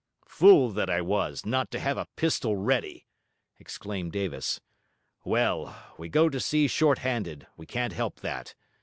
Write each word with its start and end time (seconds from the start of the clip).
'Fool 0.25 0.71
that 0.71 0.89
I 0.89 0.99
was, 0.99 1.45
not 1.45 1.69
to 1.69 1.79
have 1.79 1.95
a 1.95 2.07
pistol 2.15 2.57
ready!' 2.57 3.05
exclaimed 3.59 4.13
Davis. 4.13 4.59
'Well, 5.23 5.77
we 5.99 6.09
go 6.09 6.27
to 6.27 6.39
sea 6.39 6.67
short 6.67 6.97
handed, 6.97 7.45
we 7.55 7.67
can't 7.67 7.93
help 7.93 8.21
that. 8.21 8.55